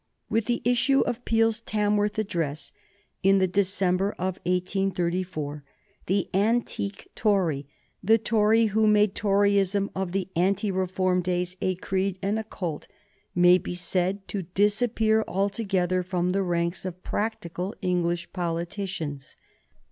With 0.31 0.45
the 0.45 0.63
issue 0.65 1.01
of 1.01 1.23
Peel's 1.25 1.59
Tamworth 1.61 2.17
address 2.17 2.71
in 3.21 3.37
the 3.37 3.47
December 3.47 4.13
of 4.13 4.37
1834, 4.47 5.63
the 6.07 6.27
antique 6.33 7.07
Tory, 7.13 7.67
the 8.01 8.17
Tory 8.17 8.65
who 8.65 8.87
made 8.87 9.13
Toryism 9.13 9.91
of 9.93 10.11
the 10.11 10.27
ante 10.35 10.71
reform 10.71 11.21
days 11.21 11.55
a 11.61 11.75
creed 11.75 12.17
and 12.23 12.39
a 12.39 12.43
cult, 12.43 12.87
may 13.35 13.59
be 13.59 13.75
said 13.75 14.27
to 14.29 14.41
disappear 14.41 15.23
altogether 15.27 16.01
from 16.01 16.31
the 16.31 16.41
ranks 16.41 16.83
of 16.83 17.03
practical 17.03 17.75
English 17.83 18.33
politicians. 18.33 19.35